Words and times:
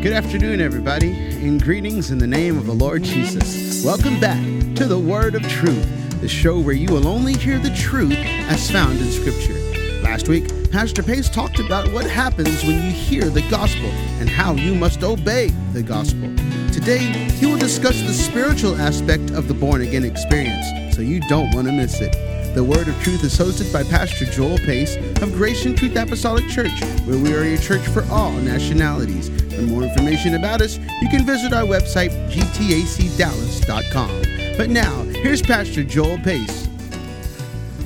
Good 0.00 0.12
afternoon, 0.12 0.60
everybody, 0.60 1.10
and 1.44 1.60
greetings 1.60 2.12
in 2.12 2.18
the 2.18 2.26
name 2.26 2.56
of 2.56 2.66
the 2.66 2.72
Lord 2.72 3.02
Jesus. 3.02 3.84
Welcome 3.84 4.20
back 4.20 4.40
to 4.76 4.86
the 4.86 4.96
Word 4.96 5.34
of 5.34 5.42
Truth, 5.48 6.20
the 6.20 6.28
show 6.28 6.60
where 6.60 6.74
you 6.74 6.88
will 6.92 7.08
only 7.08 7.32
hear 7.32 7.58
the 7.58 7.74
truth 7.74 8.14
as 8.14 8.70
found 8.70 9.00
in 9.00 9.10
Scripture. 9.10 9.58
Last 10.00 10.28
week, 10.28 10.70
Pastor 10.70 11.02
Pace 11.02 11.28
talked 11.28 11.58
about 11.58 11.92
what 11.92 12.08
happens 12.08 12.62
when 12.62 12.76
you 12.76 12.92
hear 12.92 13.28
the 13.28 13.42
gospel 13.50 13.90
and 14.20 14.28
how 14.28 14.52
you 14.52 14.72
must 14.76 15.02
obey 15.02 15.48
the 15.72 15.82
gospel. 15.82 16.32
Today, 16.72 16.98
he 16.98 17.46
will 17.46 17.58
discuss 17.58 18.00
the 18.00 18.14
spiritual 18.14 18.76
aspect 18.76 19.32
of 19.32 19.48
the 19.48 19.54
born 19.54 19.80
again 19.80 20.04
experience, 20.04 20.94
so 20.94 21.02
you 21.02 21.18
don't 21.22 21.52
want 21.56 21.66
to 21.66 21.72
miss 21.72 22.00
it. 22.00 22.27
The 22.58 22.64
Word 22.64 22.88
of 22.88 23.00
Truth 23.04 23.22
is 23.22 23.38
hosted 23.38 23.72
by 23.72 23.84
Pastor 23.84 24.24
Joel 24.24 24.58
Pace 24.58 24.96
of 25.22 25.32
Grace 25.32 25.64
and 25.64 25.78
Truth 25.78 25.94
Apostolic 25.94 26.48
Church, 26.48 26.82
where 27.04 27.16
we 27.16 27.32
are 27.32 27.44
a 27.44 27.56
church 27.56 27.86
for 27.86 28.04
all 28.10 28.32
nationalities. 28.32 29.28
For 29.54 29.62
more 29.62 29.84
information 29.84 30.34
about 30.34 30.60
us, 30.60 30.76
you 31.00 31.08
can 31.08 31.24
visit 31.24 31.52
our 31.52 31.62
website, 31.62 32.10
gtacdallas.com. 32.32 34.56
But 34.56 34.70
now, 34.70 35.04
here's 35.04 35.40
Pastor 35.40 35.84
Joel 35.84 36.18
Pace. 36.18 36.66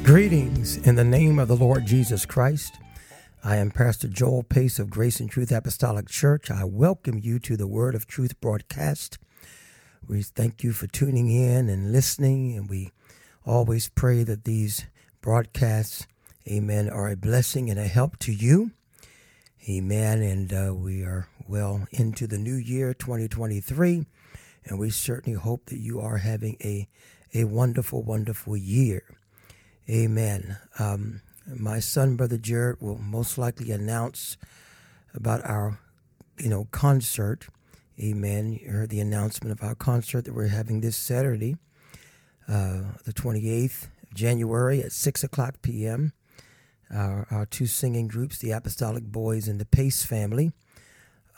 Greetings 0.03 0.79
in 0.79 0.95
the 0.95 1.05
name 1.05 1.39
of 1.39 1.49
the 1.49 1.57
Lord 1.57 1.85
Jesus 1.85 2.25
Christ. 2.25 2.79
I 3.45 3.57
am 3.57 3.73
Pastor 3.73 4.09
Joel 4.09 4.43
Pace 4.43 4.79
of 4.79 4.89
Grace 4.89 5.21
and 5.21 5.31
Truth 5.31 5.53
Apostolic 5.53 6.09
Church. 6.09 6.51
I 6.51 6.65
welcome 6.65 7.19
you 7.19 7.39
to 7.41 7.59
the 7.59 7.67
Word 7.67 7.95
of 7.95 8.07
Truth 8.07 8.41
broadcast. 8.41 9.19
We 10.09 10.23
thank 10.23 10.65
you 10.65 10.73
for 10.73 10.87
tuning 10.87 11.31
in 11.31 11.69
and 11.69 11.93
listening, 11.93 12.57
and 12.57 12.71
we 12.71 12.91
always 13.45 13.89
pray 13.89 14.25
that 14.25 14.45
these 14.45 14.87
broadcasts, 15.21 16.07
amen, 16.49 16.89
are 16.89 17.09
a 17.09 17.17
blessing 17.17 17.71
and 17.71 17.79
a 17.79 17.87
help 17.87 18.19
to 18.21 18.33
you. 18.33 18.73
Amen. 19.69 20.23
And 20.23 20.53
uh, 20.53 20.75
we 20.75 21.03
are 21.03 21.29
well 21.49 21.87
into 21.91 22.27
the 22.27 22.39
new 22.39 22.55
year 22.55 22.95
2023, 22.95 24.07
and 24.65 24.79
we 24.79 24.91
certainly 24.91 25.39
hope 25.39 25.67
that 25.67 25.79
you 25.79 26.01
are 26.01 26.19
having 26.19 26.57
a, 26.63 26.89
a 27.35 27.45
wonderful, 27.45 28.03
wonderful 28.03 28.57
year. 28.57 29.05
Amen. 29.89 30.59
Um, 30.79 31.23
my 31.47 31.81
son, 31.81 32.17
Brother 32.17 32.39
Jared, 32.39 32.81
will 32.81 32.99
most 32.99 33.39
likely 33.39 33.71
announce 33.71 34.37
about 35.15 35.45
our, 35.45 35.79
you 36.39 36.49
know, 36.49 36.67
concert. 36.71 37.49
Amen. 38.01 38.53
You 38.53 38.71
heard 38.71 38.91
the 38.91 39.01
announcement 39.01 39.53
of 39.53 39.67
our 39.67 39.75
concert 39.75 40.25
that 40.25 40.35
we're 40.35 40.49
having 40.49 40.81
this 40.81 40.97
Saturday, 40.97 41.57
the 42.47 43.13
28th 43.13 43.85
of 43.85 44.15
January 44.15 44.83
at 44.83 44.93
6 44.93 45.25
o'clock 45.25 45.57
p.m. 45.63 46.13
Our, 46.93 47.27
our 47.31 47.47
two 47.47 47.67
singing 47.67 48.09
groups, 48.09 48.39
the 48.39 48.51
Apostolic 48.51 49.05
Boys 49.05 49.49
and 49.49 49.61
the 49.61 49.65
Pace 49.65 50.05
family, 50.05 50.53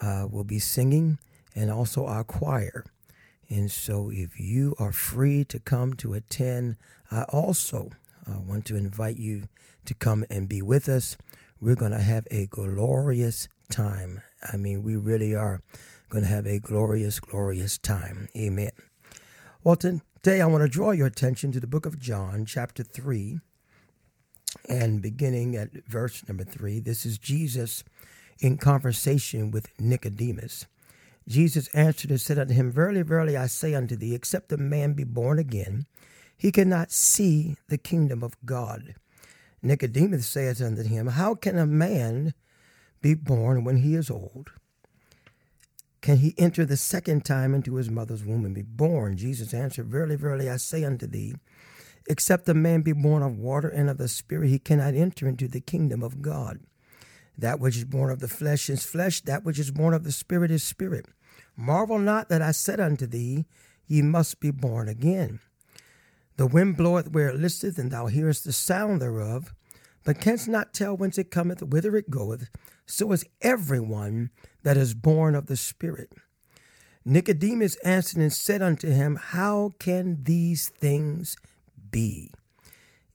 uh, 0.01 0.27
will 0.31 0.45
be 0.45 0.59
singing, 0.59 1.19
and 1.55 1.71
also 1.71 2.07
our 2.07 2.25
choir. 2.25 2.85
And 3.49 3.71
so, 3.71 4.11
if 4.13 4.41
you 4.41 4.75
are 4.79 4.93
free 4.93 5.45
to 5.45 5.61
come 5.61 5.95
to 5.95 6.15
attend, 6.15 6.77
I 7.11 7.23
also 7.25 7.91
uh, 8.27 8.41
want 8.41 8.65
to 8.67 8.77
invite 8.77 9.19
you 9.19 9.45
to 9.85 9.95
come 9.95 10.25
and 10.31 10.49
be 10.49 10.63
with 10.63 10.89
us. 10.89 11.17
We're 11.61 11.77
going 11.77 11.93
to 11.93 12.01
have 12.01 12.27
a 12.31 12.47
glorious 12.47 13.49
time. 13.71 14.23
I 14.53 14.57
mean, 14.57 14.83
we 14.83 14.97
really 14.97 15.35
are 15.35 15.61
going 16.09 16.25
to 16.25 16.31
have 16.31 16.47
a 16.47 16.59
glorious, 16.59 17.21
glorious 17.21 17.79
time. 17.79 18.29
Amen. 18.37 18.71
Well, 19.65 19.77
today 19.77 20.43
I 20.43 20.47
want 20.47 20.61
to 20.61 20.69
draw 20.69 20.91
your 20.91 21.07
attention 21.07 21.51
to 21.53 21.59
the 21.59 21.67
book 21.67 21.87
of 21.87 21.99
John, 21.99 22.45
chapter 22.45 22.83
3, 22.83 23.41
and 24.69 25.01
beginning 25.01 25.57
at 25.57 25.89
verse 25.89 26.23
number 26.29 26.45
3. 26.45 26.81
This 26.81 27.07
is 27.07 27.17
Jesus 27.17 27.83
in 28.41 28.59
conversation 28.59 29.51
with 29.51 29.71
Nicodemus. 29.81 30.67
Jesus 31.27 31.69
answered 31.69 32.11
and 32.11 32.21
said 32.21 32.39
unto 32.39 32.53
him, 32.53 32.71
Verily, 32.71 33.01
verily, 33.01 33.39
I 33.39 33.47
say 33.47 33.75
unto 33.75 33.97
thee, 33.97 34.15
except 34.15 34.53
a 34.53 34.59
man 34.59 34.93
be 34.93 35.05
born 35.05 35.39
again, 35.39 35.87
he 36.37 36.53
cannot 36.53 36.93
see 36.93 37.57
the 37.69 37.79
kingdom 37.79 38.23
of 38.23 38.37
God. 38.45 38.97
Nicodemus 39.63 40.27
saith 40.27 40.61
unto 40.61 40.83
him, 40.83 41.07
How 41.07 41.35
can 41.35 41.57
a 41.57 41.65
man 41.65 42.35
be 43.01 43.15
born 43.15 43.65
when 43.65 43.79
he 43.79 43.95
is 43.95 44.11
old? 44.11 44.51
Can 46.05 46.19
he 46.19 46.35
enter 46.37 46.67
the 46.67 46.77
second 46.77 47.25
time 47.25 47.55
into 47.55 47.77
his 47.77 47.89
mother's 47.89 48.27
womb 48.27 48.45
and 48.45 48.55
be 48.55 48.61
born? 48.61 49.17
Jesus 49.17 49.55
answered, 49.55 49.87
Verily, 49.87 50.17
verily, 50.17 50.51
I 50.51 50.59
say 50.59 50.85
unto 50.85 51.07
thee, 51.07 51.35
except 52.07 52.47
a 52.47 52.53
man 52.53 52.83
be 52.83 52.93
born 52.93 53.23
of 53.23 53.39
water 53.39 53.69
and 53.69 53.89
of 53.89 53.97
the 53.97 54.07
Spirit, 54.07 54.51
he 54.51 54.59
cannot 54.59 54.93
enter 54.93 55.27
into 55.27 55.49
the 55.49 55.63
kingdom 55.63 56.03
of 56.03 56.21
God. 56.21 56.61
That 57.39 57.59
which 57.59 57.79
is 57.79 57.87
born 57.87 58.11
of 58.11 58.21
the 58.21 58.29
flesh 58.29 58.69
is 58.69 58.85
flesh, 58.85 59.23
that 59.23 59.45
which 59.45 59.59
is 59.59 59.71
born 59.71 59.95
of 59.95 60.05
the 60.05 60.13
Spirit 60.13 60.51
is 60.51 60.63
spirit. 60.63 61.07
Marvel 61.57 61.99
not 61.99 62.29
that 62.29 62.43
I 62.43 62.51
said 62.51 62.81
unto 62.81 63.07
thee, 63.07 63.47
Ye 63.87 64.03
must 64.03 64.41
be 64.41 64.51
born 64.51 64.91
again. 64.91 65.41
The 66.37 66.47
wind 66.47 66.77
bloweth 66.77 67.13
where 67.13 67.31
it 67.31 67.41
listeth, 67.41 67.79
and 67.79 67.91
thou 67.91 68.09
hearest 68.09 68.45
the 68.45 68.53
sound 68.53 69.01
thereof, 69.01 69.55
but 70.05 70.21
canst 70.21 70.49
not 70.49 70.75
tell 70.75 70.97
whence 70.97 71.19
it 71.19 71.31
cometh, 71.31 71.63
whither 71.63 71.97
it 71.97 72.11
goeth. 72.11 72.49
So 72.87 73.13
is 73.13 73.25
every 73.41 73.81
one 73.81 74.31
that 74.63 74.77
is 74.77 74.95
born 74.95 75.35
of 75.35 75.47
the 75.47 75.57
Spirit. 75.57 76.13
Nicodemus 77.05 77.77
answered 77.77 78.21
and 78.21 78.33
said 78.33 78.63
unto 78.63 78.91
him, 78.91 79.17
How 79.17 79.73
can 79.79 80.23
these 80.23 80.69
things 80.69 81.37
be? 81.91 82.31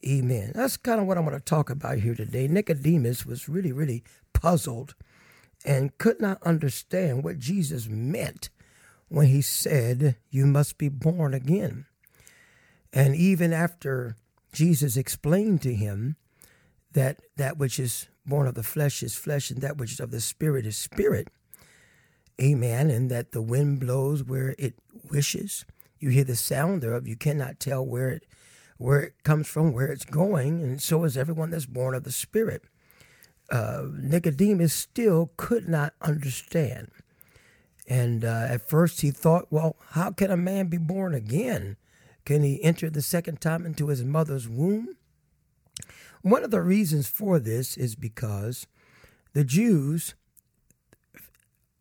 Amen. 0.08 0.52
That's 0.56 0.78
kind 0.78 1.00
of 1.00 1.08
what 1.08 1.18
I 1.18 1.22
want 1.22 1.36
to 1.36 1.40
talk 1.40 1.70
about 1.70 2.00
here 2.00 2.16
today. 2.16 2.48
Nicodemus 2.48 3.26
was 3.26 3.50
really, 3.50 3.72
really 3.72 4.04
puzzled 4.34 4.96
and 5.66 5.98
could 5.98 6.22
not 6.22 6.42
understand 6.44 7.24
what 7.24 7.40
Jesus 7.40 7.88
meant 7.90 8.50
when 9.10 9.28
he 9.28 9.42
said, 9.42 10.16
You 10.30 10.46
must 10.46 10.78
be 10.78 10.88
born 10.88 11.34
again. 11.34 11.86
And 12.94 13.16
even 13.16 13.54
after 13.54 14.16
Jesus 14.54 14.98
explained 14.98 15.62
to 15.64 15.74
him 15.74 16.16
that 16.94 17.20
that 17.38 17.58
which 17.58 17.80
is 17.80 18.08
born 18.26 18.48
of 18.48 18.56
the 18.56 18.64
flesh 18.64 19.02
is 19.04 19.16
flesh 19.16 19.50
and 19.50 19.62
that 19.62 19.78
which 19.78 19.94
is 19.94 20.00
of 20.00 20.12
the 20.12 20.22
spirit 20.22 20.66
is 20.66 20.78
spirit, 20.78 21.30
amen, 22.42 22.90
and 22.90 23.10
that 23.10 23.32
the 23.32 23.42
wind 23.42 23.80
blows 23.80 24.24
where 24.24 24.56
it 24.58 24.76
wishes, 25.12 25.66
you 26.00 26.10
hear 26.10 26.24
the 26.24 26.36
sound 26.36 26.82
thereof, 26.82 27.08
you 27.08 27.16
cannot 27.16 27.60
tell 27.60 27.86
where 27.86 28.10
it 28.10 28.26
where 28.78 29.02
it 29.02 29.24
comes 29.24 29.46
from, 29.46 29.74
where 29.74 29.92
it's 29.92 30.06
going, 30.06 30.64
and 30.64 30.82
so 30.82 31.04
is 31.04 31.18
everyone 31.18 31.50
that's 31.50 31.66
born 31.66 31.94
of 31.94 32.06
the 32.06 32.12
Spirit. 32.14 32.64
Uh, 33.52 33.88
Nicodemus 33.92 34.74
still 34.74 35.32
could 35.36 35.68
not 35.68 35.94
understand. 36.02 36.90
And 37.90 38.24
uh, 38.24 38.46
at 38.48 38.70
first 38.70 39.02
he 39.02 39.12
thought, 39.12 39.48
well, 39.50 39.76
how 39.90 40.12
can 40.12 40.32
a 40.32 40.38
man 40.38 40.68
be 40.68 40.78
born 40.78 41.14
again? 41.14 41.76
Can 42.24 42.44
he 42.44 42.64
enter 42.64 42.90
the 42.90 43.02
second 43.02 43.42
time 43.42 43.66
into 43.66 43.88
his 43.88 44.04
mother's 44.04 44.48
womb? 44.48 44.96
One 46.22 46.44
of 46.44 46.52
the 46.52 46.62
reasons 46.62 47.08
for 47.08 47.40
this 47.40 47.78
is 47.78 47.96
because 47.96 48.68
the 49.34 49.44
Jews 49.44 50.16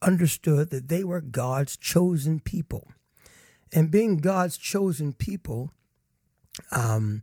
understood 0.01 0.71
that 0.71 0.89
they 0.89 1.03
were 1.03 1.21
God's 1.21 1.77
chosen 1.77 2.41
people. 2.41 2.89
And 3.73 3.91
being 3.91 4.19
God's 4.19 4.57
chosen 4.57 5.13
people, 5.13 5.71
um, 6.71 7.23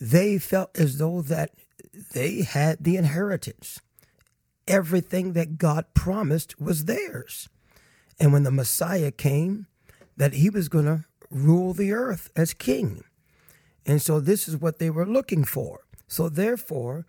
they 0.00 0.38
felt 0.38 0.78
as 0.78 0.98
though 0.98 1.22
that 1.22 1.50
they 2.12 2.42
had 2.42 2.84
the 2.84 2.96
inheritance. 2.96 3.80
Everything 4.68 5.32
that 5.32 5.58
God 5.58 5.86
promised 5.94 6.60
was 6.60 6.84
theirs. 6.84 7.48
And 8.20 8.32
when 8.32 8.44
the 8.44 8.50
Messiah 8.50 9.10
came, 9.10 9.66
that 10.16 10.34
he 10.34 10.50
was 10.50 10.68
going 10.68 10.84
to 10.84 11.04
rule 11.30 11.72
the 11.72 11.92
earth 11.92 12.30
as 12.36 12.54
king. 12.54 13.02
And 13.84 14.00
so 14.00 14.20
this 14.20 14.46
is 14.46 14.56
what 14.56 14.78
they 14.78 14.90
were 14.90 15.06
looking 15.06 15.44
for. 15.44 15.80
So 16.12 16.28
therefore, 16.28 17.06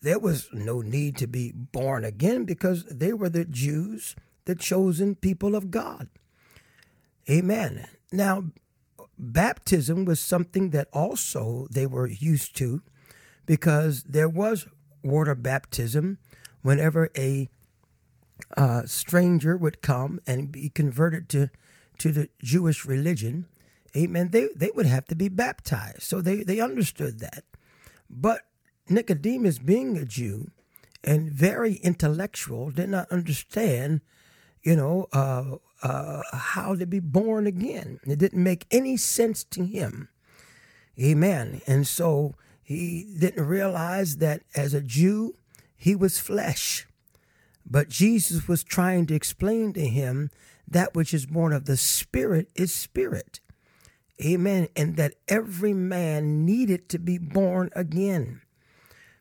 there 0.00 0.18
was 0.18 0.48
no 0.50 0.80
need 0.80 1.18
to 1.18 1.26
be 1.26 1.52
born 1.52 2.06
again 2.06 2.46
because 2.46 2.84
they 2.84 3.12
were 3.12 3.28
the 3.28 3.44
Jews, 3.44 4.16
the 4.46 4.54
chosen 4.54 5.14
people 5.14 5.54
of 5.54 5.70
God. 5.70 6.08
Amen. 7.28 7.86
Now, 8.10 8.44
baptism 9.18 10.06
was 10.06 10.20
something 10.20 10.70
that 10.70 10.88
also 10.90 11.66
they 11.70 11.86
were 11.86 12.06
used 12.06 12.56
to 12.56 12.80
because 13.44 14.04
there 14.04 14.28
was 14.28 14.66
water 15.04 15.34
baptism 15.34 16.16
whenever 16.62 17.10
a 17.14 17.50
uh, 18.56 18.86
stranger 18.86 19.54
would 19.58 19.82
come 19.82 20.18
and 20.26 20.50
be 20.50 20.70
converted 20.70 21.28
to, 21.28 21.50
to 21.98 22.10
the 22.10 22.30
Jewish 22.42 22.86
religion. 22.86 23.48
Amen. 23.94 24.30
They, 24.30 24.48
they 24.56 24.70
would 24.74 24.86
have 24.86 25.04
to 25.08 25.14
be 25.14 25.28
baptized. 25.28 26.04
So 26.04 26.22
they, 26.22 26.42
they 26.42 26.58
understood 26.58 27.20
that. 27.20 27.44
But 28.08 28.42
Nicodemus, 28.88 29.58
being 29.58 29.96
a 29.96 30.04
Jew 30.04 30.50
and 31.02 31.30
very 31.30 31.74
intellectual, 31.74 32.70
did 32.70 32.88
not 32.88 33.10
understand, 33.10 34.00
you 34.62 34.76
know, 34.76 35.06
uh, 35.12 35.56
uh, 35.82 36.22
how 36.32 36.74
to 36.74 36.86
be 36.86 37.00
born 37.00 37.46
again. 37.46 38.00
It 38.06 38.18
didn't 38.18 38.42
make 38.42 38.66
any 38.70 38.96
sense 38.96 39.44
to 39.44 39.64
him. 39.64 40.08
Amen. 40.98 41.60
And 41.66 41.86
so 41.86 42.34
he 42.62 43.14
didn't 43.18 43.46
realize 43.46 44.16
that 44.16 44.42
as 44.54 44.74
a 44.74 44.80
Jew, 44.80 45.34
he 45.76 45.94
was 45.94 46.18
flesh. 46.18 46.86
But 47.68 47.88
Jesus 47.88 48.48
was 48.48 48.64
trying 48.64 49.06
to 49.06 49.14
explain 49.14 49.72
to 49.74 49.86
him 49.86 50.30
that 50.66 50.94
which 50.94 51.12
is 51.12 51.26
born 51.26 51.52
of 51.52 51.66
the 51.66 51.76
Spirit 51.76 52.48
is 52.54 52.72
spirit. 52.72 53.40
Amen. 54.24 54.68
And 54.74 54.96
that 54.96 55.14
every 55.28 55.74
man 55.74 56.44
needed 56.44 56.88
to 56.90 56.98
be 56.98 57.18
born 57.18 57.70
again. 57.74 58.40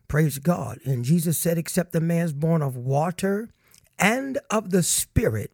Praise 0.07 0.39
God. 0.39 0.79
And 0.85 1.03
Jesus 1.03 1.37
said, 1.37 1.57
except 1.57 1.95
a 1.95 1.99
man's 1.99 2.33
born 2.33 2.61
of 2.61 2.77
water 2.77 3.49
and 3.97 4.39
of 4.49 4.69
the 4.69 4.83
Spirit, 4.83 5.51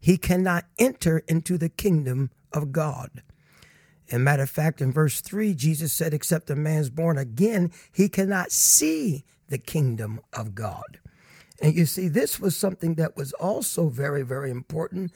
he 0.00 0.18
cannot 0.18 0.64
enter 0.78 1.22
into 1.28 1.56
the 1.56 1.68
kingdom 1.68 2.30
of 2.52 2.72
God. 2.72 3.22
And 4.10 4.24
matter 4.24 4.42
of 4.42 4.50
fact, 4.50 4.80
in 4.80 4.92
verse 4.92 5.20
3, 5.20 5.54
Jesus 5.54 5.92
said, 5.92 6.12
except 6.12 6.50
a 6.50 6.56
man's 6.56 6.90
born 6.90 7.16
again, 7.16 7.70
he 7.92 8.08
cannot 8.08 8.52
see 8.52 9.24
the 9.48 9.58
kingdom 9.58 10.20
of 10.32 10.54
God. 10.54 10.98
And 11.62 11.74
you 11.74 11.86
see, 11.86 12.08
this 12.08 12.40
was 12.40 12.56
something 12.56 12.96
that 12.96 13.16
was 13.16 13.32
also 13.34 13.88
very, 13.88 14.22
very 14.22 14.50
important 14.50 15.12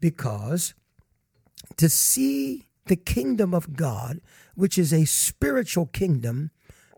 because 0.00 0.74
to 1.78 1.88
see 1.88 2.66
the 2.86 2.96
kingdom 2.96 3.54
of 3.54 3.76
God, 3.76 4.20
which 4.54 4.78
is 4.78 4.92
a 4.92 5.04
spiritual 5.04 5.86
kingdom, 5.86 6.50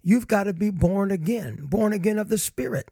you've 0.02 0.28
got 0.28 0.44
to 0.44 0.52
be 0.52 0.70
born 0.70 1.10
again, 1.10 1.66
born 1.68 1.92
again 1.92 2.18
of 2.18 2.28
the 2.28 2.38
Spirit. 2.38 2.88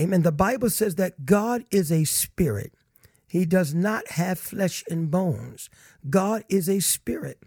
Amen. 0.00 0.22
The 0.22 0.32
Bible 0.32 0.70
says 0.70 0.96
that 0.96 1.24
God 1.24 1.64
is 1.70 1.92
a 1.92 2.04
spirit. 2.04 2.72
He 3.26 3.44
does 3.44 3.74
not 3.74 4.08
have 4.12 4.38
flesh 4.38 4.84
and 4.90 5.10
bones. 5.10 5.70
God 6.08 6.44
is 6.48 6.68
a 6.68 6.80
spirit. 6.80 7.38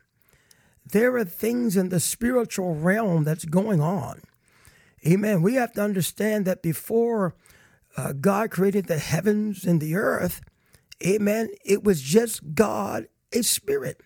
There 0.85 1.15
are 1.17 1.25
things 1.25 1.75
in 1.75 1.89
the 1.89 1.99
spiritual 1.99 2.75
realm 2.75 3.23
that's 3.23 3.45
going 3.45 3.81
on. 3.81 4.21
Amen. 5.05 5.41
We 5.41 5.55
have 5.55 5.73
to 5.73 5.83
understand 5.83 6.45
that 6.45 6.61
before 6.61 7.35
uh, 7.95 8.13
God 8.13 8.51
created 8.51 8.87
the 8.87 8.97
heavens 8.97 9.65
and 9.65 9.81
the 9.81 9.95
earth, 9.95 10.41
amen, 11.05 11.49
it 11.65 11.83
was 11.83 12.01
just 12.01 12.53
God, 12.53 13.07
a 13.33 13.41
spirit. 13.41 14.01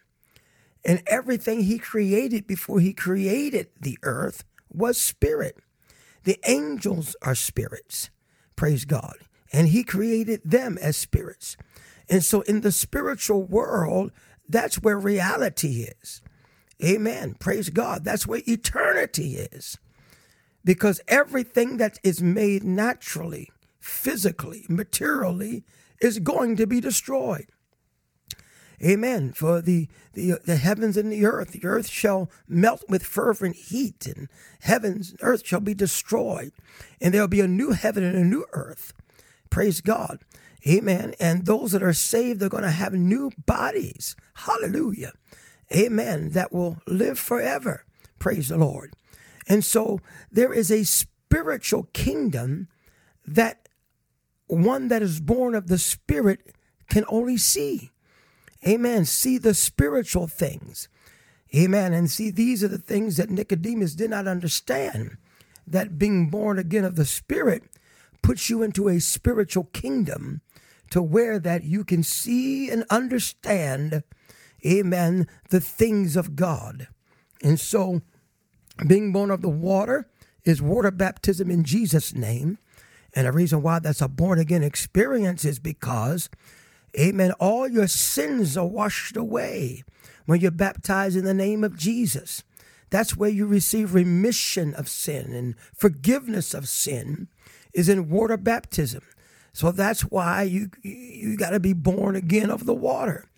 And 0.83 1.04
everything 1.06 1.63
he 1.63 1.78
created 1.78 2.48
before 2.48 2.80
he 2.80 2.94
created 2.94 3.68
the 3.80 3.98
earth 4.04 4.44
was 4.74 5.00
spirit. 5.00 5.57
The 6.24 6.39
angels 6.45 7.16
are 7.22 7.36
spirits. 7.36 8.10
Praise 8.56 8.86
God. 8.86 9.16
And 9.54 9.68
he 9.68 9.83
created 9.83 10.42
them 10.45 10.78
as 10.81 10.98
spirits. 10.98 11.57
And 12.10 12.24
so 12.24 12.42
in 12.42 12.62
the 12.62 12.72
spiritual 12.72 13.44
world, 13.44 14.12
that's 14.48 14.81
where 14.81 15.00
reality 15.00 15.88
is. 16.01 16.22
Amen. 16.84 17.36
Praise 17.39 17.69
God. 17.69 18.04
That's 18.04 18.25
where 18.25 18.42
eternity 18.48 19.36
is. 19.36 19.77
Because 20.63 21.01
everything 21.07 21.77
that 21.77 22.00
is 22.04 22.22
made 22.22 22.63
naturally, 22.63 23.50
physically, 23.80 24.66
materially, 24.68 25.63
is 26.01 26.19
going 26.19 26.56
to 26.57 26.68
be 26.68 26.80
destroyed. 26.80 27.48
Amen. 28.83 29.31
For 29.33 29.62
the, 29.62 29.88
the, 30.13 30.39
the 30.44 30.56
heavens 30.56 30.98
and 30.98 31.12
the 31.12 31.25
earth, 31.25 31.51
the 31.51 31.66
earth 31.66 31.88
shall 31.88 32.31
melt 32.48 32.83
with 32.89 33.04
fervent 33.04 33.56
heat, 33.56 34.07
and 34.07 34.28
heavens 34.62 35.12
and 35.12 35.19
earth 35.22 35.45
shall 35.45 35.60
be 35.60 35.74
destroyed. 35.74 36.51
And 37.00 37.13
there'll 37.13 37.28
be 37.28 37.42
a 37.42 37.48
new 37.48 37.72
heaven 37.72 38.04
and 38.04 38.16
a 38.16 38.24
new 38.24 38.45
earth. 38.54 38.94
Praise 39.50 39.81
God. 39.81 40.19
Amen. 40.68 41.13
And 41.19 41.45
those 41.45 41.72
that 41.72 41.83
are 41.83 41.94
saved 41.94 42.39
they're 42.39 42.50
going 42.50 42.63
to 42.63 42.72
have 42.72 42.94
new 42.94 43.31
bodies. 43.45 44.16
Hallelujah. 44.33 45.13
Amen. 45.74 46.31
That 46.31 46.51
will 46.51 46.77
live 46.88 47.19
forever. 47.19 47.86
Praise 48.19 48.50
the 48.50 48.57
Lord. 48.57 48.94
And 49.48 49.63
so 49.66 50.00
there 50.31 50.54
is 50.54 50.72
a 50.72 50.84
spiritual 50.84 51.88
kingdom 51.94 52.68
that 53.25 53.68
one 54.48 54.89
that 54.89 55.01
is 55.01 55.19
born 55.19 55.56
of 55.56 55.68
the 55.68 55.77
Spirit 55.77 56.54
can 56.89 57.06
only 57.07 57.38
see. 57.38 57.92
Amen. 58.68 59.06
See 59.06 59.38
the 59.38 59.54
spiritual 59.54 60.28
things. 60.28 60.88
Amen. 61.56 61.94
And 61.94 62.10
see, 62.10 62.30
these 62.31 62.63
are 62.63 62.69
the 62.69 62.78
things 62.78 63.18
that 63.18 63.30
Nicodemus 63.30 63.96
did 63.96 64.10
not 64.10 64.28
understand. 64.28 65.18
That 65.68 65.98
being 65.98 66.30
born 66.30 66.58
again 66.58 66.86
of 66.86 66.96
the 66.96 67.06
Spirit 67.06 67.63
puts 68.22 68.50
you 68.50 68.62
into 68.62 68.88
a 68.88 69.00
spiritual 69.00 69.66
kingdom 69.66 70.42
to 70.92 71.02
where 71.02 71.40
that 71.40 71.63
you 71.63 71.84
can 71.84 72.04
see 72.04 72.69
and 72.69 72.86
understand, 72.90 74.04
amen, 74.66 75.28
the 75.50 75.62
things 75.62 76.16
of 76.16 76.36
God. 76.36 76.88
And 77.44 77.60
so, 77.60 78.02
being 78.86 79.12
born 79.12 79.31
of 79.31 79.42
the 79.42 79.50
water 79.50 80.10
is 80.44 80.62
water 80.62 80.92
baptism 80.92 81.50
in 81.50 81.63
Jesus' 81.63 82.13
name. 82.13 82.58
And 83.13 83.28
the 83.28 83.31
reason 83.31 83.62
why 83.62 83.80
that's 83.80 84.02
a 84.02 84.08
born 84.08 84.40
again 84.40 84.63
experience 84.63 85.44
is 85.44 85.60
because, 85.60 86.30
amen, 87.00 87.32
all 87.40 87.68
your 87.68 87.88
sins 87.88 88.58
are 88.58 88.66
washed 88.66 89.16
away 89.18 89.84
when 90.26 90.40
you're 90.40 90.52
baptized 90.52 91.18
in 91.18 91.26
the 91.26 91.34
name 91.34 91.64
of 91.64 91.78
Jesus. 91.78 92.44
That's 92.90 93.16
where 93.16 93.30
you 93.30 93.46
receive 93.46 93.94
remission 93.94 94.74
of 94.76 94.90
sin 94.90 95.34
and 95.34 95.56
forgiveness 95.74 96.54
of 96.54 96.68
sin 96.68 97.30
is 97.74 97.88
in 97.88 98.10
water 98.10 98.38
baptism. 98.38 99.04
So 99.54 99.72
that's 99.72 100.02
why 100.02 100.44
you 100.44 100.70
you 100.82 101.38
got 101.38 101.52
to 101.52 101.60
be 101.60 101.74
born 101.74 102.16
again 102.16 102.50
of 102.50 102.66
the 102.66 102.74
water. 102.74 103.30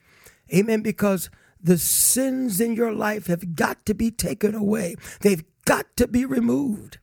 Amen 0.53 0.81
because 0.81 1.29
the 1.61 1.77
sins 1.77 2.59
in 2.59 2.75
your 2.75 2.93
life 2.93 3.27
have 3.27 3.55
got 3.55 3.85
to 3.85 3.93
be 3.93 4.11
taken 4.11 4.53
away. 4.53 4.95
They've 5.21 5.43
got 5.65 5.95
to 5.97 6.07
be 6.07 6.25
removed. 6.25 6.97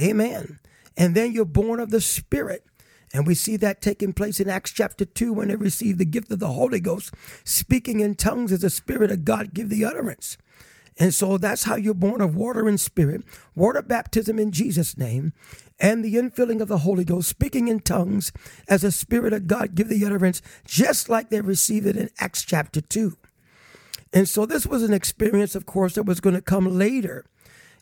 Amen. 0.00 0.58
And 0.96 1.14
then 1.14 1.32
you're 1.32 1.44
born 1.44 1.80
of 1.80 1.90
the 1.90 2.00
Spirit. 2.00 2.66
And 3.12 3.26
we 3.26 3.34
see 3.34 3.56
that 3.56 3.82
taking 3.82 4.12
place 4.12 4.38
in 4.38 4.48
Acts 4.48 4.70
chapter 4.70 5.04
2 5.04 5.32
when 5.32 5.48
they 5.48 5.56
received 5.56 5.98
the 5.98 6.04
gift 6.04 6.30
of 6.30 6.38
the 6.38 6.48
Holy 6.48 6.80
Ghost, 6.80 7.12
speaking 7.44 8.00
in 8.00 8.14
tongues 8.14 8.52
as 8.52 8.60
the 8.60 8.70
Spirit 8.70 9.10
of 9.10 9.24
God 9.24 9.52
give 9.52 9.68
the 9.68 9.84
utterance. 9.84 10.36
And 10.98 11.14
so 11.14 11.38
that's 11.38 11.64
how 11.64 11.76
you're 11.76 11.94
born 11.94 12.20
of 12.20 12.36
water 12.36 12.68
and 12.68 12.78
spirit, 12.78 13.22
water 13.54 13.80
baptism 13.80 14.38
in 14.38 14.52
Jesus' 14.52 14.98
name, 14.98 15.32
and 15.78 16.04
the 16.04 16.14
infilling 16.14 16.60
of 16.60 16.68
the 16.68 16.78
Holy 16.78 17.04
Ghost, 17.04 17.28
speaking 17.28 17.68
in 17.68 17.80
tongues 17.80 18.32
as 18.68 18.82
the 18.82 18.92
Spirit 18.92 19.32
of 19.32 19.46
God 19.46 19.74
give 19.74 19.88
the 19.88 20.04
utterance, 20.04 20.42
just 20.66 21.08
like 21.08 21.30
they 21.30 21.40
received 21.40 21.86
it 21.86 21.96
in 21.96 22.10
Acts 22.18 22.44
chapter 22.44 22.80
2. 22.80 23.16
And 24.12 24.28
so 24.28 24.44
this 24.44 24.66
was 24.66 24.82
an 24.82 24.92
experience, 24.92 25.54
of 25.54 25.66
course, 25.66 25.94
that 25.94 26.02
was 26.02 26.20
going 26.20 26.34
to 26.34 26.42
come 26.42 26.78
later. 26.78 27.24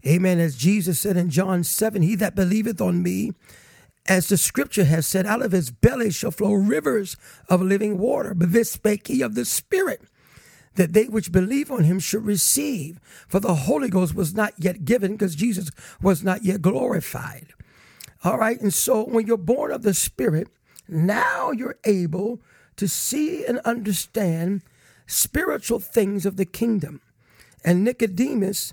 Amen. 0.07 0.39
As 0.39 0.57
Jesus 0.57 1.01
said 1.01 1.17
in 1.17 1.31
John 1.31 1.65
7, 1.65 2.03
He 2.03 2.15
that 2.17 2.37
believeth 2.37 2.81
on 2.81 3.03
me, 3.03 3.33
as 4.09 4.29
the 4.29 4.39
scripture 4.39 4.85
has 4.85 5.07
said, 5.07 5.27
out 5.27 5.45
of 5.45 5.53
his 5.53 5.71
belly 5.71 6.11
shall 6.11 6.31
flow 6.31 6.55
rivers 6.55 7.17
of 7.49 7.61
living 7.61 7.99
water. 7.99 8.35
But 8.35 8.53
this 8.53 8.73
spake 8.73 9.07
he 9.07 9.23
of 9.23 9.35
the 9.35 9.45
Spirit 9.45 10.03
that 10.77 10.95
they 10.95 11.05
which 11.05 11.31
believe 11.31 11.71
on 11.71 11.85
him 11.85 11.99
should 11.99 12.25
receive. 12.25 12.99
For 13.29 13.39
the 13.39 13.55
Holy 13.55 13.89
Ghost 13.89 14.15
was 14.15 14.35
not 14.35 14.55
yet 14.57 14.85
given 14.85 15.13
because 15.13 15.35
Jesus 15.35 15.71
was 16.01 16.25
not 16.25 16.45
yet 16.45 16.63
glorified. 16.63 17.49
All 18.25 18.39
right. 18.39 18.61
And 18.61 18.73
so 18.73 19.05
when 19.05 19.27
you're 19.27 19.37
born 19.37 19.71
of 19.71 19.83
the 19.83 19.95
Spirit, 19.95 20.49
now 20.89 21.51
you're 21.51 21.79
able 21.85 22.41
to 22.77 22.89
see 22.89 23.45
and 23.45 23.59
understand 23.61 24.63
spiritual 25.07 25.81
things 25.81 26.25
of 26.25 26.37
the 26.37 26.47
kingdom. 26.47 27.03
And 27.65 27.85
Nicodemus, 27.85 28.73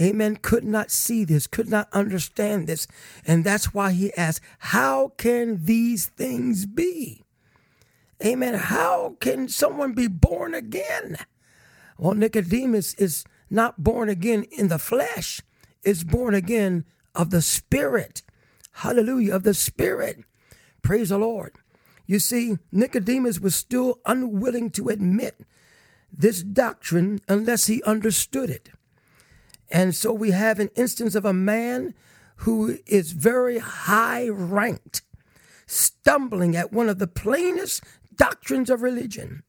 amen, 0.00 0.36
could 0.36 0.64
not 0.64 0.90
see 0.90 1.24
this, 1.24 1.46
could 1.46 1.68
not 1.68 1.88
understand 1.92 2.66
this. 2.66 2.86
And 3.26 3.44
that's 3.44 3.72
why 3.72 3.92
he 3.92 4.12
asked, 4.14 4.40
How 4.58 5.12
can 5.16 5.64
these 5.64 6.06
things 6.06 6.66
be? 6.66 7.24
Amen. 8.24 8.54
How 8.54 9.16
can 9.20 9.48
someone 9.48 9.92
be 9.94 10.06
born 10.06 10.52
again? 10.54 11.16
Well, 11.96 12.14
Nicodemus 12.14 12.94
is 12.94 13.24
not 13.48 13.82
born 13.82 14.08
again 14.08 14.44
in 14.52 14.68
the 14.68 14.78
flesh, 14.78 15.40
is 15.82 16.04
born 16.04 16.34
again 16.34 16.84
of 17.14 17.30
the 17.30 17.42
Spirit. 17.42 18.22
Hallelujah, 18.72 19.34
of 19.36 19.42
the 19.42 19.54
Spirit. 19.54 20.24
Praise 20.82 21.08
the 21.08 21.18
Lord. 21.18 21.56
You 22.06 22.18
see, 22.18 22.58
Nicodemus 22.72 23.40
was 23.40 23.54
still 23.54 24.00
unwilling 24.04 24.70
to 24.70 24.88
admit 24.88 25.46
this 26.12 26.42
doctrine 26.42 27.20
unless 27.28 27.66
he 27.66 27.82
understood 27.84 28.50
it. 28.50 28.70
And 29.70 29.94
so 29.94 30.12
we 30.12 30.32
have 30.32 30.58
an 30.58 30.70
instance 30.74 31.14
of 31.14 31.24
a 31.24 31.32
man 31.32 31.94
who 32.36 32.78
is 32.86 33.12
very 33.12 33.58
high 33.58 34.28
ranked, 34.28 35.02
stumbling 35.66 36.56
at 36.56 36.72
one 36.72 36.88
of 36.88 36.98
the 36.98 37.06
plainest 37.06 37.84
doctrines 38.16 38.70
of 38.70 38.82
religion 38.82 39.42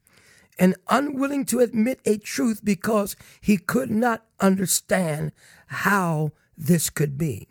and 0.60 0.76
unwilling 0.90 1.46
to 1.46 1.60
admit 1.60 2.00
a 2.06 2.18
truth 2.18 2.62
because 2.64 3.16
he 3.40 3.58
could 3.58 3.90
not 3.90 4.26
understand 4.40 5.32
how 5.68 6.32
this 6.58 6.90
could 6.90 7.18
be. 7.18 7.48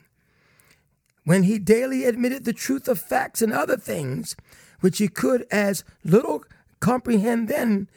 When 1.24 1.42
he 1.42 1.58
daily 1.58 2.04
admitted 2.04 2.44
the 2.44 2.52
truth 2.52 2.86
of 2.88 3.00
facts 3.00 3.42
and 3.42 3.52
other 3.52 3.76
things, 3.76 4.36
which 4.80 4.98
he 4.98 5.08
could 5.08 5.46
as 5.50 5.84
little 6.04 6.44
comprehend 6.80 7.48
then, 7.48 7.88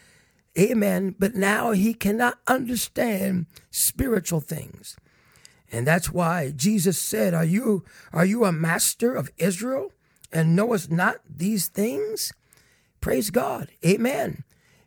amen, 0.58 1.16
but 1.18 1.36
now 1.36 1.72
he 1.72 1.94
cannot 1.94 2.40
understand 2.48 3.48
spiritual 3.72 4.40
things. 4.42 4.98
And 5.72 5.88
that's 5.88 6.12
why 6.12 6.52
Jesus 6.56 7.00
said, 7.00 7.34
Are 7.34 7.44
you 7.44 7.84
are 8.14 8.26
you 8.26 8.46
a 8.46 8.52
master 8.52 9.16
of 9.16 9.32
Israel 9.38 9.92
and 10.32 10.56
knowest 10.56 10.92
not 10.92 11.18
these 11.28 11.68
things? 11.68 12.32
Praise 13.02 13.32
God. 13.32 13.70
Amen. 13.86 14.44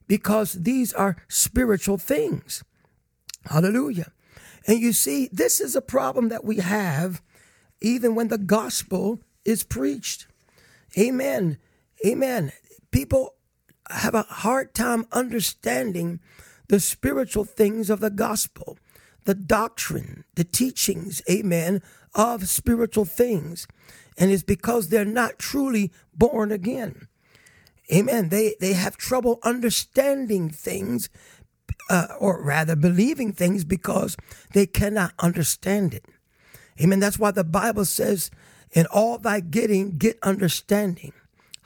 Because 0.06 0.52
these 0.52 0.92
are 0.92 1.16
spiritual 1.28 1.98
things. 1.98 2.62
Hallelujah. 3.46 4.12
And 4.66 4.80
you 4.80 4.92
see, 4.92 5.28
this 5.32 5.60
is 5.60 5.76
a 5.76 5.82
problem 5.82 6.28
that 6.28 6.44
we 6.44 6.56
have 6.56 7.20
even 7.80 8.14
when 8.14 8.28
the 8.28 8.38
gospel 8.38 9.20
is 9.44 9.64
preached. 9.64 10.26
Amen. 10.98 11.58
Amen. 12.06 12.52
People 12.90 13.34
have 13.90 14.14
a 14.14 14.22
hard 14.22 14.74
time 14.74 15.06
understanding 15.12 16.20
the 16.68 16.80
spiritual 16.80 17.44
things 17.44 17.90
of 17.90 18.00
the 18.00 18.10
gospel, 18.10 18.78
the 19.24 19.34
doctrine, 19.34 20.24
the 20.34 20.44
teachings, 20.44 21.22
amen, 21.30 21.82
of 22.14 22.48
spiritual 22.48 23.04
things. 23.04 23.66
And 24.18 24.30
it's 24.30 24.42
because 24.42 24.88
they're 24.88 25.04
not 25.04 25.38
truly 25.38 25.92
born 26.14 26.50
again. 26.50 27.08
Amen. 27.92 28.30
They, 28.30 28.56
they 28.58 28.72
have 28.72 28.96
trouble 28.96 29.38
understanding 29.44 30.50
things, 30.50 31.08
uh, 31.88 32.08
or 32.18 32.42
rather 32.42 32.74
believing 32.74 33.32
things 33.32 33.64
because 33.64 34.16
they 34.52 34.66
cannot 34.66 35.12
understand 35.18 35.94
it. 35.94 36.04
Amen. 36.80 36.98
That's 36.98 37.18
why 37.18 37.30
the 37.30 37.44
Bible 37.44 37.84
says, 37.84 38.30
in 38.72 38.86
all 38.86 39.18
thy 39.18 39.40
getting, 39.40 39.98
get 39.98 40.18
understanding. 40.22 41.12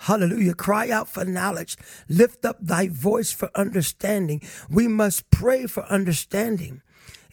Hallelujah. 0.01 0.55
Cry 0.55 0.89
out 0.89 1.09
for 1.09 1.25
knowledge. 1.27 1.77
Lift 2.09 2.45
up 2.45 2.57
thy 2.61 2.89
voice 2.89 3.33
for 3.33 3.51
understanding. 3.55 4.41
We 4.71 4.89
must 4.89 5.31
pray 5.31 5.67
for 5.67 5.85
understanding. 5.85 6.81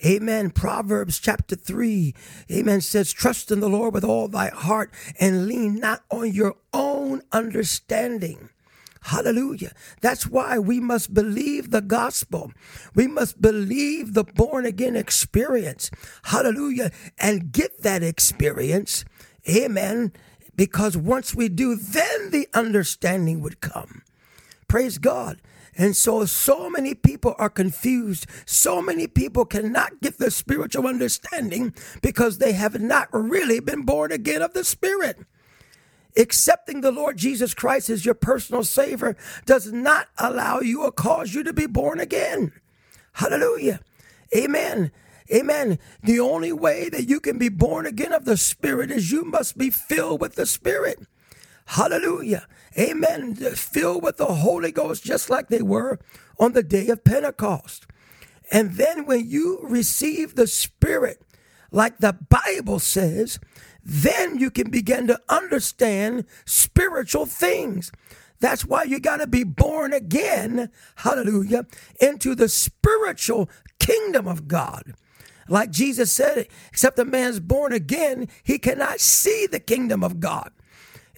Amen. 0.06 0.52
Proverbs 0.52 1.18
chapter 1.20 1.56
3, 1.56 2.14
amen, 2.52 2.82
says, 2.82 3.12
Trust 3.12 3.52
in 3.52 3.62
the 3.62 3.70
Lord 3.70 3.94
with 3.94 4.04
all 4.04 4.28
thy 4.28 4.50
heart 4.50 4.92
and 5.20 5.48
lean 5.48 5.80
not 5.80 6.04
on 6.12 6.32
your 6.32 6.56
own 6.74 7.24
understanding. 7.32 8.50
Hallelujah. 9.02 9.72
That's 10.02 10.28
why 10.28 10.60
we 10.60 10.82
must 10.82 11.14
believe 11.14 11.72
the 11.72 11.82
gospel. 11.82 12.52
We 12.94 13.08
must 13.08 13.42
believe 13.42 14.14
the 14.14 14.26
born 14.26 14.66
again 14.66 14.98
experience. 14.98 15.90
Hallelujah. 16.24 16.92
And 17.18 17.52
get 17.52 17.82
that 17.84 18.04
experience. 18.04 19.06
Amen. 19.50 20.12
Because 20.58 20.98
once 20.98 21.34
we 21.34 21.48
do, 21.48 21.76
then 21.76 22.32
the 22.32 22.50
understanding 22.54 23.42
would 23.42 23.62
come. 23.62 24.02
Praise 24.68 24.98
God. 24.98 25.40
And 25.78 25.96
so, 25.96 26.26
so 26.26 26.70
many 26.70 26.96
people 26.96 27.36
are 27.38 27.50
confused. 27.50 28.26
So 28.48 28.82
many 28.82 29.06
people 29.06 29.46
cannot 29.46 30.02
get 30.02 30.18
the 30.18 30.32
spiritual 30.32 30.88
understanding 30.88 31.76
because 32.02 32.40
they 32.40 32.54
have 32.54 32.82
not 32.82 33.08
really 33.14 33.60
been 33.60 33.84
born 33.84 34.12
again 34.12 34.42
of 34.42 34.54
the 34.54 34.64
Spirit. 34.64 35.20
Accepting 36.18 36.82
the 36.82 36.92
Lord 36.92 37.18
Jesus 37.18 37.54
Christ 37.54 37.92
as 37.92 38.04
your 38.04 38.16
personal 38.16 38.64
Savior 38.64 39.16
does 39.46 39.72
not 39.72 40.08
allow 40.18 40.60
you 40.62 40.82
or 40.82 40.92
cause 40.92 41.36
you 41.36 41.44
to 41.44 41.54
be 41.54 41.68
born 41.68 42.00
again. 42.00 42.52
Hallelujah. 43.14 43.82
Amen. 44.36 44.92
Amen. 45.34 45.80
The 46.02 46.20
only 46.20 46.52
way 46.52 46.90
that 46.90 47.10
you 47.10 47.20
can 47.20 47.38
be 47.38 47.50
born 47.50 47.86
again 47.86 48.14
of 48.14 48.26
the 48.26 48.38
Spirit 48.38 48.92
is 48.92 49.12
you 49.12 49.24
must 49.26 49.58
be 49.58 49.70
filled 49.70 50.22
with 50.22 50.36
the 50.36 50.46
Spirit. 50.46 51.00
Hallelujah. 51.66 52.48
Amen. 52.78 53.36
Filled 53.36 54.04
with 54.04 54.18
the 54.18 54.26
Holy 54.26 54.72
Ghost, 54.72 55.04
just 55.04 55.30
like 55.30 55.50
they 55.50 55.62
were 55.62 56.00
on 56.40 56.54
the 56.54 56.64
day 56.64 56.88
of 56.88 57.04
Pentecost. 57.04 57.88
And 58.52 58.74
then 58.74 59.06
when 59.06 59.30
you 59.30 59.60
receive 59.64 60.36
the 60.36 60.48
Spirit, 60.48 61.22
like 61.72 61.98
the 61.98 62.14
Bible 62.14 62.80
says, 62.80 63.40
then 63.84 64.40
you 64.40 64.50
can 64.50 64.70
begin 64.70 65.08
to 65.08 65.20
understand 65.28 66.26
spiritual 66.46 67.26
things. 67.26 67.92
That's 68.40 68.66
why 68.66 68.84
you 68.84 69.00
got 69.00 69.18
to 69.18 69.28
be 69.28 69.44
born 69.44 69.94
again, 69.94 70.70
hallelujah, 70.98 71.66
into 72.00 72.36
the 72.36 72.48
spiritual 72.48 73.50
kingdom 73.80 74.28
of 74.28 74.48
God. 74.48 74.94
Like 75.48 75.72
Jesus 75.72 76.12
said, 76.12 76.48
except 76.70 77.00
a 77.00 77.06
man's 77.06 77.40
born 77.40 77.74
again, 77.74 78.28
he 78.44 78.60
cannot 78.60 79.00
see 79.00 79.48
the 79.48 79.60
kingdom 79.60 80.04
of 80.04 80.20
God. 80.20 80.52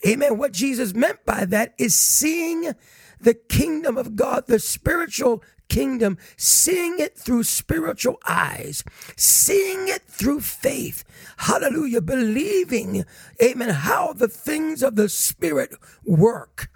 Amen. 0.08 0.38
What 0.38 0.54
Jesus 0.54 0.94
meant 0.94 1.26
by 1.26 1.46
that 1.46 1.74
is 1.78 1.96
seeing 1.96 2.74
the 3.20 3.34
kingdom 3.34 3.98
of 3.98 4.16
God, 4.16 4.48
the 4.48 4.60
spiritual 4.60 5.44
kingdom, 5.68 6.18
seeing 6.36 7.00
it 7.00 7.18
through 7.18 7.44
spiritual 7.44 8.18
eyes, 8.28 8.84
seeing 9.16 9.88
it 9.88 10.02
through 10.04 10.42
faith. 10.42 11.04
Hallelujah. 11.38 12.02
Believing, 12.02 13.06
amen, 13.42 13.70
how 13.70 14.14
the 14.14 14.28
things 14.28 14.84
of 14.84 14.96
the 14.96 15.10
spirit 15.10 15.74
work. 16.06 16.70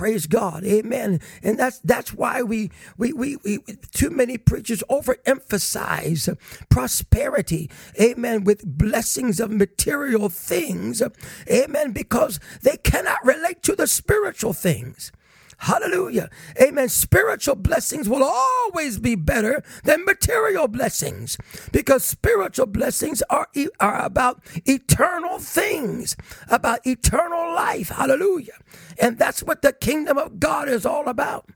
Praise 0.00 0.26
God. 0.26 0.64
Amen. 0.64 1.20
And 1.42 1.58
that's 1.58 1.78
that's 1.80 2.14
why 2.14 2.40
we 2.40 2.70
we 2.96 3.12
we, 3.12 3.36
we 3.44 3.58
too 3.92 4.08
many 4.08 4.38
preachers 4.38 4.82
overemphasize 4.88 6.34
prosperity. 6.70 7.70
Amen. 8.00 8.44
With 8.44 8.64
blessings 8.64 9.40
of 9.40 9.50
material 9.50 10.30
things. 10.30 11.02
Amen. 11.50 11.92
Because 11.92 12.40
they 12.62 12.78
cannot 12.78 13.18
relate 13.22 13.62
to 13.64 13.76
the 13.76 13.86
spiritual 13.86 14.54
things. 14.54 15.12
Hallelujah. 15.60 16.30
Amen. 16.60 16.88
Spiritual 16.88 17.56
blessings 17.56 18.08
will 18.08 18.24
always 18.24 18.98
be 18.98 19.14
better 19.14 19.62
than 19.84 20.06
material 20.06 20.68
blessings 20.68 21.36
because 21.70 22.02
spiritual 22.02 22.64
blessings 22.64 23.22
are, 23.28 23.46
are 23.78 24.02
about 24.02 24.40
eternal 24.64 25.38
things, 25.38 26.16
about 26.48 26.86
eternal 26.86 27.54
life. 27.54 27.90
Hallelujah. 27.90 28.58
And 28.98 29.18
that's 29.18 29.42
what 29.42 29.60
the 29.60 29.74
kingdom 29.74 30.16
of 30.16 30.40
God 30.40 30.68
is 30.68 30.86
all 30.86 31.08
about. 31.08 31.50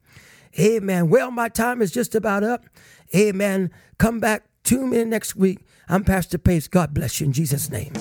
Amen. 0.58 1.08
Well, 1.08 1.30
my 1.30 1.49
time 1.49 1.80
is 1.80 1.90
just 1.90 2.14
about 2.14 2.44
up. 2.44 2.66
Amen. 3.16 3.70
Come 3.96 4.20
back, 4.20 4.44
tune 4.64 4.92
in 4.92 5.08
next 5.08 5.34
week. 5.34 5.61
I'm 5.88 6.04
Pastor 6.04 6.37
Pace. 6.37 6.68
God 6.68 6.92
bless 6.92 7.20
you 7.20 7.26
in 7.26 7.32
Jesus' 7.32 7.70
name. 7.70 7.92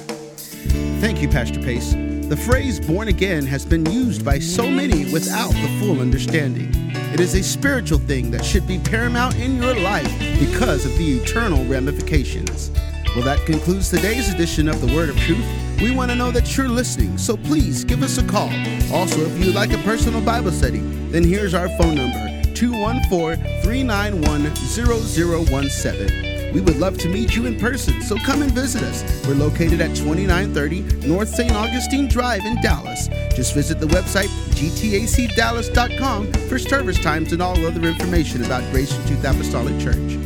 Thank 1.00 1.22
you, 1.22 1.30
Pastor 1.30 1.62
Pace. 1.62 1.96
The 2.30 2.38
phrase 2.38 2.80
born 2.80 3.10
again 3.10 3.46
has 3.46 3.66
been 3.66 3.86
used 3.86 4.24
by 4.24 4.40
so 4.40 4.68
many 4.70 5.12
without 5.12 5.52
the 5.52 5.80
full 5.80 6.00
understanding. 6.00 6.72
It 7.14 7.20
is 7.20 7.36
a 7.36 7.44
spiritual 7.44 8.00
thing 8.00 8.32
that 8.32 8.44
should 8.44 8.66
be 8.66 8.80
paramount 8.80 9.36
in 9.36 9.62
your 9.62 9.76
life 9.76 10.12
because 10.40 10.86
of 10.86 10.98
the 10.98 11.18
eternal 11.20 11.64
ramifications. 11.66 12.72
Well, 13.14 13.26
that 13.26 13.46
concludes 13.46 13.90
today's 13.90 14.34
edition 14.34 14.68
of 14.68 14.82
the 14.82 14.92
Word 14.96 15.10
of 15.10 15.18
Truth. 15.18 15.46
We 15.82 15.92
want 15.92 16.12
to 16.12 16.16
know 16.16 16.32
that 16.32 16.58
you're 16.58 16.70
listening, 16.70 17.18
so 17.18 17.38
please 17.38 17.84
give 17.84 18.02
us 18.02 18.18
a 18.18 18.24
call. 18.26 18.50
Also, 18.92 19.20
if 19.20 19.38
you'd 19.38 19.54
like 19.54 19.74
a 19.74 19.78
personal 19.80 20.22
Bible 20.22 20.52
study, 20.52 20.80
then 21.10 21.24
here's 21.24 21.54
our 21.54 21.70
phone 21.78 21.96
number 21.96 22.42
214 22.54 23.62
391 23.62 24.56
0017. 24.56 26.33
We 26.54 26.62
would 26.62 26.78
love 26.78 27.00
to 27.00 27.10
meet 27.10 27.36
you 27.36 27.48
in 27.48 27.60
person, 27.60 28.02
so 28.04 28.16
come 28.18 28.44
and 28.44 28.52
visit 28.52 28.84
us. 28.84 29.04
We're 29.28 29.34
located 29.34 29.82
at 29.82 29.96
2930 29.96 31.08
North 31.08 31.30
St. 31.30 31.52
Augustine 31.52 32.08
Drive 32.08 32.46
in 32.46 32.62
Dallas. 32.62 33.08
Just 33.36 33.56
visit 33.56 33.80
the 33.80 33.88
website 33.88 34.30
gtacdallas.com 34.54 36.32
for 36.48 36.60
service 36.60 37.02
times 37.02 37.34
and 37.34 37.42
all 37.42 37.58
other 37.66 37.88
information 37.88 38.46
about 38.46 38.70
Grace 38.72 38.96
and 38.96 39.08
Truth 39.08 39.26
Apostolic 39.26 39.80
Church. 39.80 40.20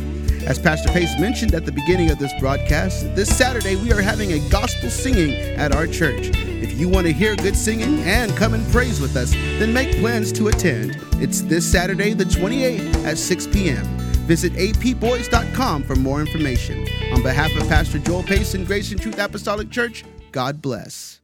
As 0.46 0.58
Pastor 0.58 0.90
Pace 0.92 1.18
mentioned 1.18 1.54
at 1.54 1.64
the 1.64 1.72
beginning 1.72 2.10
of 2.10 2.18
this 2.18 2.32
broadcast, 2.38 3.14
this 3.14 3.34
Saturday 3.34 3.76
we 3.76 3.92
are 3.92 4.00
having 4.00 4.32
a 4.32 4.48
gospel 4.50 4.90
singing 4.90 5.34
at 5.56 5.74
our 5.74 5.86
church. 5.86 6.30
If 6.34 6.78
you 6.78 6.88
want 6.88 7.06
to 7.06 7.12
hear 7.12 7.36
good 7.36 7.56
singing 7.56 8.00
and 8.00 8.36
come 8.36 8.52
and 8.54 8.66
praise 8.70 9.00
with 9.00 9.16
us, 9.16 9.32
then 9.32 9.72
make 9.72 9.96
plans 9.98 10.30
to 10.32 10.48
attend. 10.48 10.98
It's 11.14 11.40
this 11.40 11.70
Saturday, 11.70 12.12
the 12.12 12.24
28th 12.24 13.04
at 13.04 13.18
6 13.18 13.46
p.m. 13.48 14.07
Visit 14.28 14.52
apboys.com 14.52 15.84
for 15.84 15.96
more 15.96 16.20
information. 16.20 16.86
On 17.14 17.22
behalf 17.22 17.50
of 17.56 17.66
Pastor 17.66 17.98
Joel 17.98 18.22
Pace 18.22 18.52
and 18.52 18.66
Grace 18.66 18.92
and 18.92 19.00
Truth 19.00 19.18
Apostolic 19.18 19.70
Church, 19.70 20.04
God 20.32 20.60
bless. 20.60 21.20